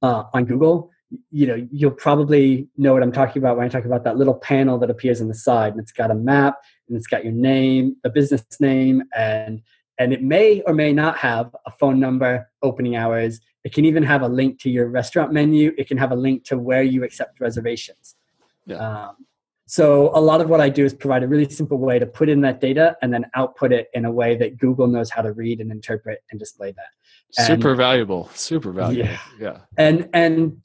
[0.00, 0.91] uh, on Google,
[1.30, 4.34] you know you'll probably know what I'm talking about when I talk about that little
[4.34, 6.56] panel that appears on the side, and it's got a map
[6.88, 9.62] and it's got your name, a business name, and
[9.98, 13.40] and it may or may not have a phone number, opening hours.
[13.64, 15.72] It can even have a link to your restaurant menu.
[15.78, 18.16] It can have a link to where you accept reservations.
[18.66, 18.76] Yeah.
[18.76, 19.16] Um,
[19.66, 22.28] so a lot of what I do is provide a really simple way to put
[22.28, 25.32] in that data and then output it in a way that Google knows how to
[25.32, 26.88] read and interpret and display that.
[27.38, 28.28] And, super valuable.
[28.34, 29.08] Super valuable.
[29.08, 29.18] Yeah.
[29.40, 29.58] yeah.
[29.78, 30.60] And and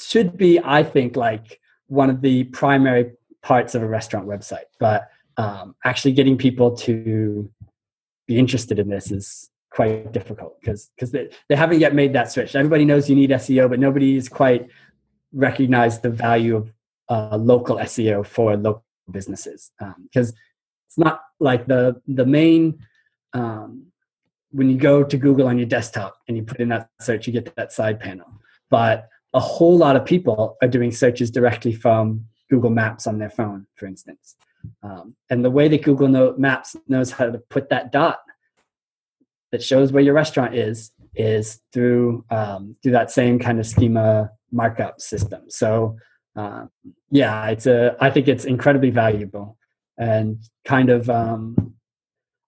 [0.00, 4.66] should be, I think, like one of the primary parts of a restaurant website.
[4.78, 7.50] But um, actually getting people to
[8.26, 12.32] be interested in this is quite difficult because because they, they haven't yet made that
[12.32, 12.56] switch.
[12.56, 14.68] Everybody knows you need SEO, but nobody's quite
[15.32, 16.72] recognized the value of
[17.08, 20.36] uh, local SEO for local businesses because um,
[20.86, 22.78] it's not like the the main
[23.32, 23.86] um,
[24.50, 27.32] when you go to Google on your desktop and you put in that search, you
[27.32, 28.26] get that side panel.
[28.70, 33.30] But a whole lot of people are doing searches directly from Google Maps on their
[33.30, 34.34] phone, for instance.
[34.82, 38.18] Um, and the way that Google know, Maps knows how to put that dot
[39.52, 44.30] that shows where your restaurant is is through um, through that same kind of schema
[44.50, 45.42] markup system.
[45.48, 45.96] So
[46.34, 46.66] uh,
[47.10, 49.58] yeah, it's a I think it's incredibly valuable
[49.98, 51.74] and kind of um,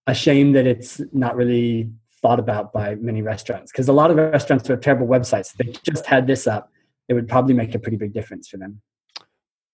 [0.07, 4.17] a shame that it's not really thought about by many restaurants because a lot of
[4.17, 5.55] restaurants have terrible websites.
[5.55, 6.71] They just had this up,
[7.09, 8.81] it would probably make a pretty big difference for them.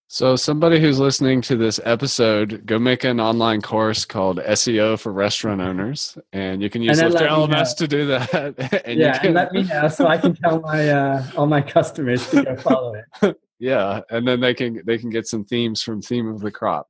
[0.06, 5.12] So, somebody who's listening to this episode, go make an online course called SEO for
[5.12, 8.82] Restaurant Owners, and you can use Lifter LMS to do that.
[8.86, 9.28] and yeah, can...
[9.28, 12.56] and let me know so I can tell my uh, all my customers to go
[12.56, 13.36] follow it.
[13.58, 16.88] yeah, and then they can they can get some themes from Theme of the Crop.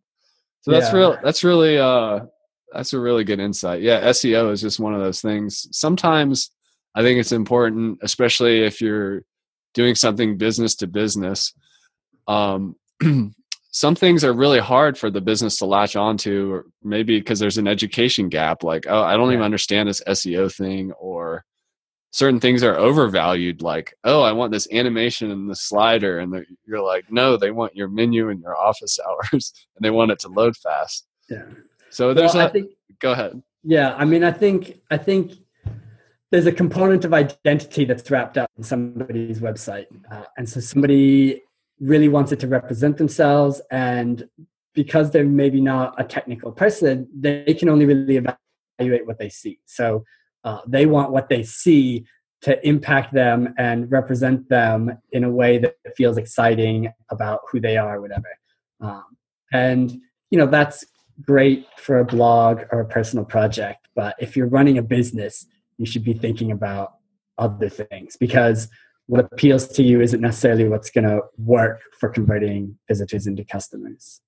[0.61, 0.99] So that's yeah.
[0.99, 1.19] real.
[1.23, 2.27] That's really uh,
[2.75, 3.81] that's a really good insight.
[3.81, 5.67] Yeah, SEO is just one of those things.
[5.71, 6.51] Sometimes
[6.95, 9.23] I think it's important, especially if you're
[9.75, 11.53] doing something business to business.
[12.27, 12.77] Um,
[13.71, 17.59] some things are really hard for the business to latch onto, or maybe because there's
[17.59, 18.63] an education gap.
[18.63, 19.35] Like, oh, I don't yeah.
[19.35, 21.45] even understand this SEO thing, or
[22.13, 23.63] certain things are overvalued.
[23.63, 27.75] Like, oh, I want this animation and the slider, and you're like, no, they want
[27.75, 31.07] your menu and your office hours, and they want it to load fast.
[31.29, 31.43] Yeah.
[31.91, 32.51] So there's well, a.
[32.51, 33.43] Think, go ahead.
[33.65, 35.33] Yeah, I mean, I think I think
[36.35, 41.41] there's a component of identity that's wrapped up in somebody's website, uh, and so somebody
[41.79, 44.29] really wanted to represent themselves and
[44.75, 49.61] because they're maybe not a technical person they can only really evaluate what they see.
[49.67, 50.05] So
[50.43, 52.05] uh, they want what they see
[52.43, 57.77] to impact them and represent them in a way that feels exciting about who they
[57.77, 58.29] are whatever.
[58.81, 59.05] Um,
[59.53, 59.93] and
[60.31, 60.85] you know that's
[61.23, 65.47] great for a blog or a personal project but if you're running a business
[65.79, 66.95] you should be thinking about
[67.39, 68.69] other things because
[69.07, 74.21] what appeals to you isn't necessarily what's going to work for converting visitors into customers.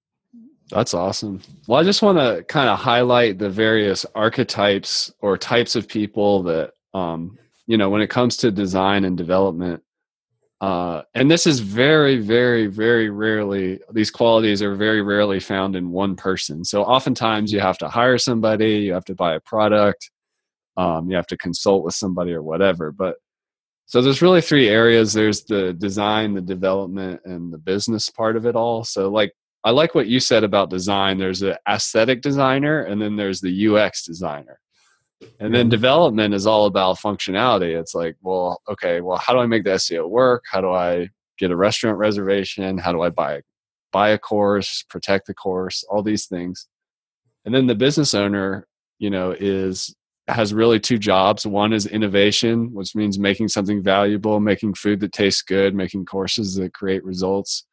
[0.70, 1.40] That's awesome.
[1.66, 6.42] Well, I just want to kind of highlight the various archetypes or types of people
[6.44, 9.82] that, um, you know, when it comes to design and development.
[10.60, 15.90] Uh, and this is very, very, very rarely, these qualities are very rarely found in
[15.90, 16.64] one person.
[16.64, 20.10] So oftentimes you have to hire somebody, you have to buy a product,
[20.76, 22.92] um, you have to consult with somebody or whatever.
[22.92, 23.16] But
[23.86, 25.12] so there's really three areas.
[25.12, 28.84] There's the design the development and the business part of it all.
[28.84, 29.32] So like
[29.64, 31.18] i like what you said about design.
[31.18, 34.60] There's an aesthetic designer and then there's the ux designer.
[35.40, 37.78] And then development is all about functionality.
[37.78, 40.44] It's like well okay well how do i make the seo work?
[40.50, 41.08] How do i
[41.38, 42.78] get a restaurant reservation?
[42.78, 43.42] How do i buy
[43.92, 45.84] buy a course protect the course?
[45.88, 46.66] All these things.
[47.44, 48.66] And then the business owner
[48.98, 49.94] you know is
[50.28, 51.46] has really two jobs.
[51.46, 56.56] One is innovation, which means making something valuable, making food that tastes good, making courses
[56.56, 57.64] that create results.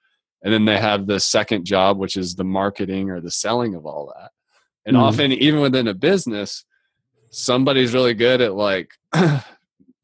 [0.43, 3.85] And then they have the second job, which is the marketing or the selling of
[3.85, 4.31] all that.
[4.85, 5.05] And mm-hmm.
[5.05, 6.65] often, even within a business,
[7.31, 8.91] somebody's really good at like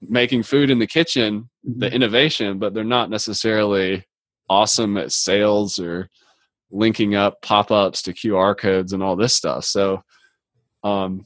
[0.02, 1.96] making food in the kitchen, the mm-hmm.
[1.96, 4.06] innovation, but they're not necessarily
[4.50, 6.10] awesome at sales or
[6.72, 9.66] linking up pop ups to QR codes and all this stuff.
[9.66, 10.04] So,
[10.84, 11.26] um,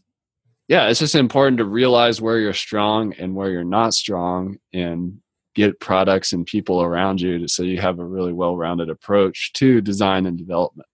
[0.67, 5.19] yeah, it's just important to realize where you're strong and where you're not strong and
[5.55, 9.81] get products and people around you to, so you have a really well-rounded approach to
[9.81, 10.87] design and development.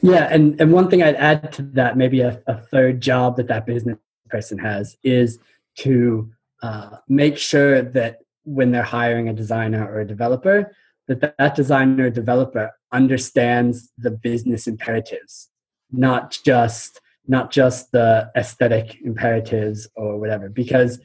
[0.00, 3.48] Yeah, and, and one thing I'd add to that, maybe a, a third job that
[3.48, 5.38] that business person has is
[5.78, 10.74] to uh, make sure that when they're hiring a designer or a developer,
[11.08, 15.50] that that designer or developer understands the business imperatives,
[15.92, 20.48] not just not just the aesthetic imperatives or whatever.
[20.48, 21.00] Because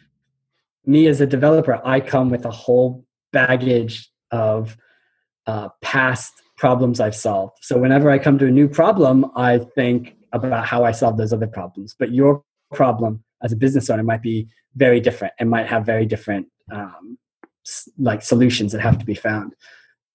[0.86, 4.78] me as a developer, I come with a whole baggage of
[5.48, 7.58] uh, past problems I've solved.
[7.62, 11.34] So whenever I come to a new problem, I think about how I solve those
[11.34, 11.96] other problems.
[11.98, 12.44] But your
[12.74, 17.18] problem as a business owner might be very different and might have very different um,
[17.98, 19.54] like solutions that have to be found.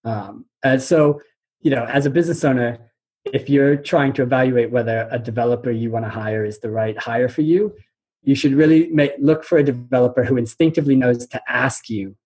[0.05, 1.21] Um, and so,
[1.61, 2.90] you know, as a business owner,
[3.33, 6.97] if you're trying to evaluate whether a developer you want to hire is the right
[6.99, 7.75] hire for you,
[8.23, 12.17] you should really make, look for a developer who instinctively knows to ask you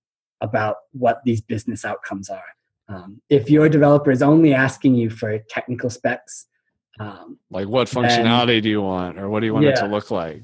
[0.41, 2.45] about what these business outcomes are.
[2.89, 6.47] Um, if your developer is only asking you for technical specs,
[7.01, 9.77] um, like what functionality then, do you want, or what do you want yeah, it
[9.77, 10.43] to look like?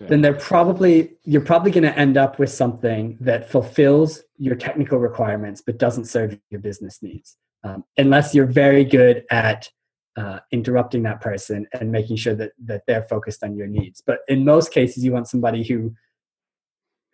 [0.00, 0.08] Yeah.
[0.08, 4.98] Then they're probably you're probably going to end up with something that fulfills your technical
[4.98, 9.70] requirements but doesn't serve your business needs, um, unless you're very good at
[10.16, 14.00] uh, interrupting that person and making sure that that they're focused on your needs.
[14.00, 15.94] But in most cases, you want somebody who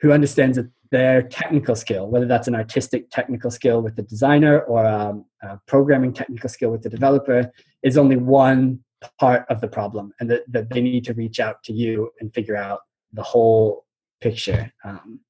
[0.00, 4.60] who understands that their technical skill, whether that's an artistic technical skill with the designer
[4.60, 7.50] or a, a programming technical skill with the developer,
[7.82, 8.80] is only one
[9.20, 12.32] part of the problem, and that, that they need to reach out to you and
[12.34, 12.80] figure out
[13.12, 13.84] the whole
[14.20, 14.72] picture.
[14.84, 15.20] Um,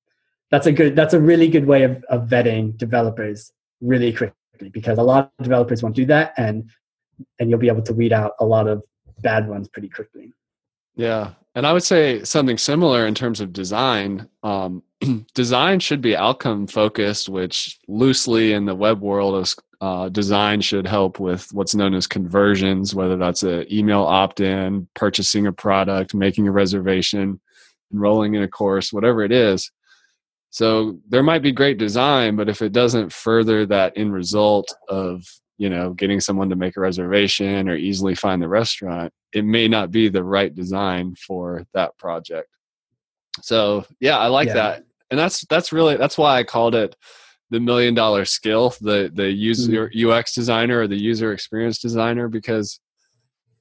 [0.50, 0.96] that's a good.
[0.96, 5.44] That's a really good way of, of vetting developers really quickly because a lot of
[5.44, 6.70] developers won't do that, and
[7.38, 8.82] and you'll be able to weed out a lot of
[9.20, 10.32] bad ones pretty quickly.
[10.96, 14.28] Yeah, and I would say something similar in terms of design.
[14.42, 14.82] Um,
[15.34, 20.86] design should be outcome focused, which loosely in the web world is uh, design should
[20.86, 26.14] help with what's known as conversions, whether that's an email opt in, purchasing a product,
[26.14, 27.40] making a reservation,
[27.92, 29.70] enrolling in a course, whatever it is.
[30.50, 35.22] So there might be great design, but if it doesn't further that end result of
[35.58, 39.68] you know getting someone to make a reservation or easily find the restaurant it may
[39.68, 42.48] not be the right design for that project
[43.42, 44.54] so yeah i like yeah.
[44.54, 46.96] that and that's that's really that's why i called it
[47.50, 50.10] the million dollar skill the the user mm-hmm.
[50.10, 52.80] ux designer or the user experience designer because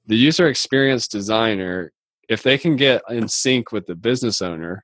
[0.05, 1.91] the user experience designer
[2.29, 4.83] if they can get in sync with the business owner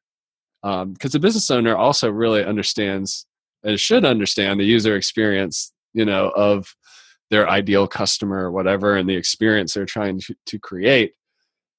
[0.61, 3.25] because um, the business owner also really understands
[3.63, 6.73] and should understand the user experience you know of
[7.33, 11.13] their ideal customer or whatever and the experience they're trying to, to create.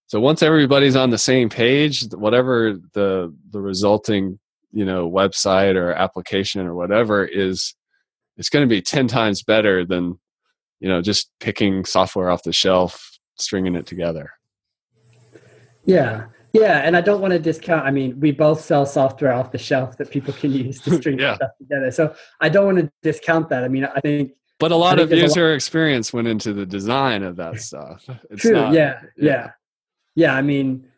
[0.09, 4.41] So once everybody's on the same page whatever the the resulting
[4.73, 7.75] you know website or application or whatever is
[8.37, 10.19] it's going to be 10 times better than
[10.81, 14.33] you know just picking software off the shelf stringing it together.
[15.85, 16.27] Yeah.
[16.53, 19.59] Yeah and i don't want to discount i mean we both sell software off the
[19.59, 21.37] shelf that people can use to string yeah.
[21.37, 21.93] stuff together.
[21.93, 23.63] So i don't want to discount that.
[23.63, 25.55] I mean i think but a lot of user lot.
[25.55, 28.07] experience went into the design of that stuff.
[28.31, 28.53] It's True.
[28.53, 29.51] Not, yeah, yeah, yeah,
[30.15, 30.35] yeah.
[30.35, 30.89] I mean,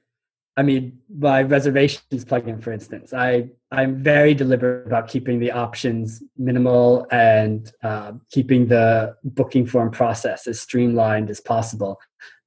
[0.56, 6.22] I mean, my reservations plugin, for instance, I I'm very deliberate about keeping the options
[6.38, 11.98] minimal and uh, keeping the booking form process as streamlined as possible,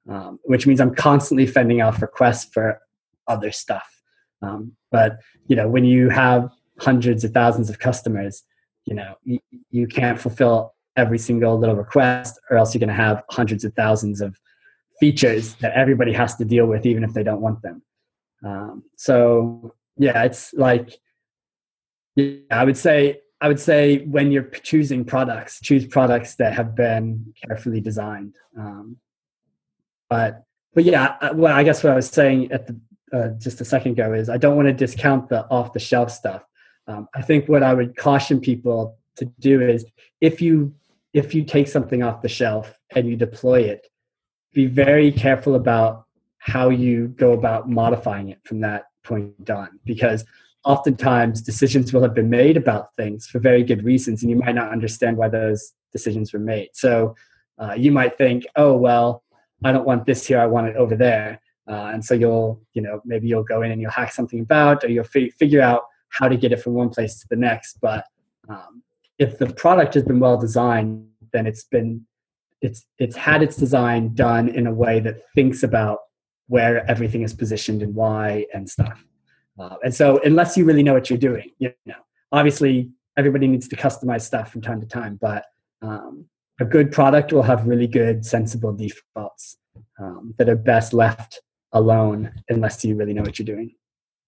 [0.07, 2.79] um, which means I'm constantly fending off requests for
[3.27, 4.01] other stuff.
[4.41, 6.49] Um, but you know, when you have
[6.79, 8.43] hundreds of thousands of customers,
[8.85, 9.39] you know, you,
[9.69, 13.73] you can't fulfill every single little request, or else you're going to have hundreds of
[13.73, 14.37] thousands of
[14.99, 17.81] features that everybody has to deal with, even if they don't want them.
[18.45, 20.99] Um, so yeah, it's like
[22.15, 26.75] yeah, I would say I would say when you're choosing products, choose products that have
[26.75, 28.35] been carefully designed.
[28.57, 28.97] Um,
[30.09, 30.43] but
[30.73, 32.79] but yeah, well, I guess what I was saying at the
[33.11, 36.11] uh, just a second ago is I don't want to discount the off the shelf
[36.11, 36.43] stuff.
[36.87, 39.85] Um, I think what I would caution people to do is
[40.21, 40.73] if you
[41.13, 43.87] if you take something off the shelf and you deploy it,
[44.53, 46.05] be very careful about
[46.39, 50.25] how you go about modifying it from that point on because
[50.65, 54.55] oftentimes decisions will have been made about things for very good reasons and you might
[54.55, 56.69] not understand why those decisions were made.
[56.73, 57.15] So
[57.57, 59.23] uh, you might think oh well
[59.65, 61.41] i don't want this here i want it over there.
[61.67, 64.83] Uh, and so you'll you know maybe you'll go in and you'll hack something about
[64.83, 67.77] or you'll fi- figure out how to get it from one place to the next
[67.81, 68.05] but
[68.47, 68.81] um,
[69.19, 72.05] if the product has been well designed, then it's been
[72.61, 75.99] it's it's had its design done in a way that thinks about
[76.47, 79.05] where everything is positioned and why and stuff.
[79.59, 81.93] Uh, and so, unless you really know what you're doing, you know,
[82.31, 85.45] obviously everybody needs to customize stuff from time to time, but
[85.81, 86.25] um,
[86.59, 89.57] a good product will have really good, sensible defaults
[89.99, 91.41] um, that are best left
[91.73, 93.75] alone unless you really know what you're doing.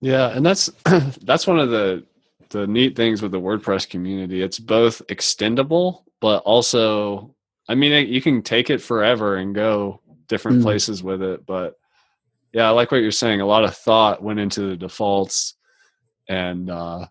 [0.01, 0.69] Yeah, and that's
[1.21, 2.05] that's one of the
[2.51, 4.41] the neat things with the WordPress community.
[4.41, 7.35] It's both extendable, but also,
[7.67, 10.63] I mean, you can take it forever and go different mm.
[10.63, 11.45] places with it.
[11.45, 11.75] But
[12.53, 13.41] yeah, I like what you're saying.
[13.41, 15.55] A lot of thought went into the defaults,
[16.27, 17.07] and uh,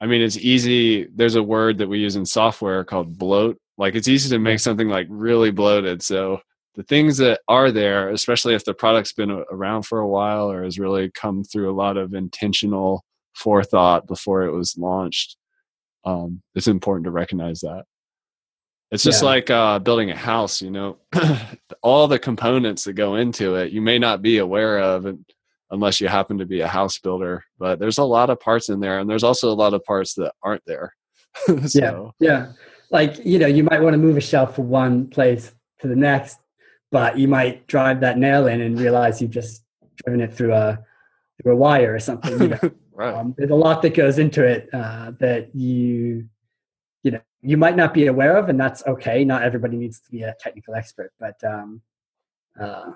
[0.00, 1.08] I mean, it's easy.
[1.14, 3.58] There's a word that we use in software called bloat.
[3.78, 6.02] Like it's easy to make something like really bloated.
[6.02, 6.40] So
[6.74, 10.62] the things that are there, especially if the product's been around for a while or
[10.62, 13.05] has really come through a lot of intentional
[13.36, 15.36] forethought before it was launched.
[16.04, 17.84] Um, it's important to recognize that.
[18.90, 19.28] It's just yeah.
[19.28, 20.98] like uh, building a house, you know,
[21.82, 25.16] all the components that go into it, you may not be aware of it
[25.70, 28.78] unless you happen to be a house builder, but there's a lot of parts in
[28.78, 29.00] there.
[29.00, 30.94] And there's also a lot of parts that aren't there.
[31.66, 32.14] so.
[32.20, 32.52] Yeah, yeah.
[32.90, 35.96] Like you know, you might want to move a shelf from one place to the
[35.96, 36.38] next,
[36.92, 39.64] but you might drive that nail in and realize you've just
[40.04, 40.78] driven it through a
[41.42, 42.40] through a wire or something.
[42.40, 42.70] You know?
[42.96, 43.14] right.
[43.14, 46.28] Um, there's a lot that goes into it uh, that you
[47.02, 49.24] you know you might not be aware of, and that's okay.
[49.24, 51.82] Not everybody needs to be a technical expert, but um,
[52.58, 52.92] uh,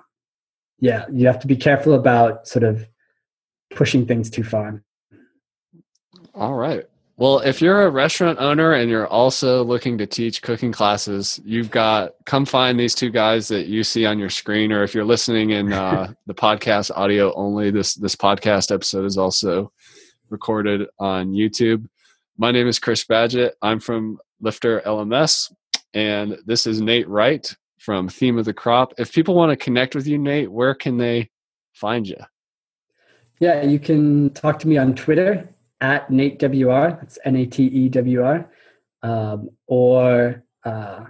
[0.79, 2.87] yeah, you have to be careful about sort of
[3.73, 4.83] pushing things too far.
[6.33, 6.85] All right.
[7.21, 11.69] Well, if you're a restaurant owner and you're also looking to teach cooking classes, you've
[11.69, 15.05] got come find these two guys that you see on your screen, or if you're
[15.05, 19.71] listening in uh, the podcast audio only, this this podcast episode is also
[20.31, 21.87] recorded on YouTube.
[22.37, 23.51] My name is Chris Badgett.
[23.61, 25.53] I'm from Lifter LMS,
[25.93, 28.93] and this is Nate Wright from Theme of the Crop.
[28.97, 31.29] If people want to connect with you, Nate, where can they
[31.73, 32.17] find you?
[33.39, 35.49] Yeah, you can talk to me on Twitter
[35.81, 36.97] at Nate WR.
[36.99, 38.49] That's N A T E W R.
[39.03, 41.05] Um, or uh,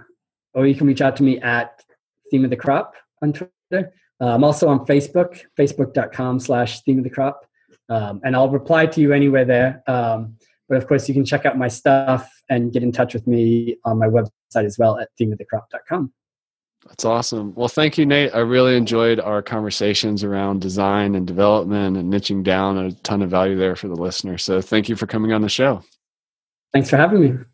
[0.54, 1.82] or you can reach out to me at
[2.30, 3.92] Theme of the Crop on Twitter.
[4.20, 7.46] Uh, I'm also on Facebook, facebook.com slash Theme of the Crop.
[7.88, 9.82] Um, and I'll reply to you anywhere there.
[9.86, 10.36] Um,
[10.68, 13.76] but of course, you can check out my stuff and get in touch with me
[13.84, 16.12] on my website as well at themeofthecrop.com.
[16.88, 17.54] That's awesome.
[17.54, 18.34] Well, thank you, Nate.
[18.34, 22.76] I really enjoyed our conversations around design and development and niching down.
[22.76, 24.36] A ton of value there for the listener.
[24.38, 25.84] So thank you for coming on the show.
[26.72, 27.44] Thanks for having me.